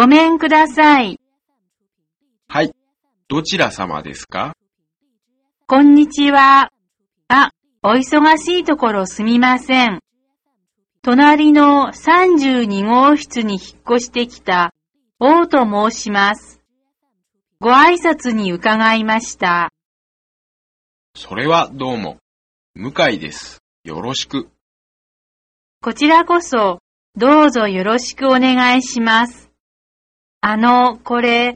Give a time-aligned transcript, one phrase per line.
[0.00, 1.20] ごめんください。
[2.48, 2.72] はい。
[3.28, 4.54] どちら様ですか？
[5.66, 6.70] こんにちは。
[7.28, 7.50] あ、
[7.82, 10.00] お忙しいところすみません。
[11.02, 14.72] 隣の32号室に引っ越してきた
[15.18, 16.62] 王と申します。
[17.60, 19.68] ご挨拶に伺いました。
[21.14, 22.16] それはどうも。
[22.74, 23.62] 向井です。
[23.84, 24.48] よろしく。
[25.82, 26.78] こちらこそ、
[27.16, 29.49] どうぞよろしくお願いします。
[30.42, 31.54] あの、これ、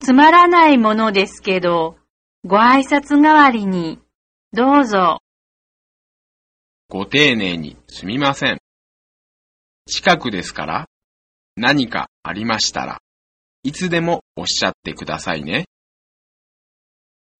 [0.00, 1.96] つまらないものですけど、
[2.44, 4.00] ご挨拶代わりに、
[4.52, 5.20] どうぞ。
[6.88, 8.58] ご丁寧にすみません。
[9.86, 10.88] 近くですから、
[11.56, 12.98] 何かありましたら、
[13.62, 15.66] いつでもおっしゃってくださいね。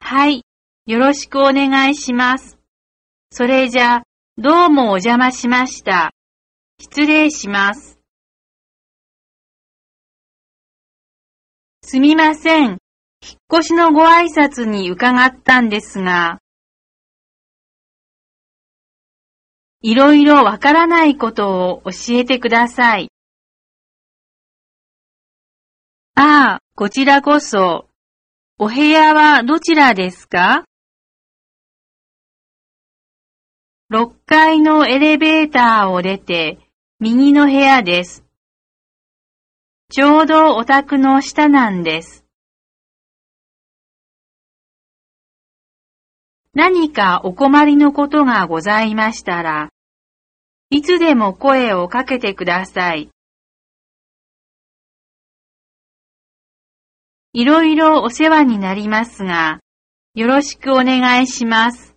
[0.01, 0.42] はい、
[0.87, 2.59] よろしくお願いします。
[3.30, 4.04] それじゃ、
[4.38, 6.12] どうもお邪魔しました。
[6.80, 7.98] 失礼します。
[11.87, 12.70] すみません。
[12.70, 12.79] 引っ
[13.61, 16.41] 越しのご挨拶に伺ったんですが、
[19.82, 23.10] いろいろわからないことを教えてください。
[26.15, 27.87] ああ、こちらこそ。
[28.59, 30.65] お部屋はどちらですか
[33.93, 36.60] ?6 階のエレベーターを出て、
[36.98, 38.23] 右の部屋です。
[39.96, 42.24] ちょうどお宅の下なんです。
[46.52, 49.70] 何かお困りのことがございましたら、
[50.70, 53.10] いつでも声をかけてください。
[57.32, 59.60] いろいろお世話になりますが、
[60.16, 61.93] よろしくお願いします。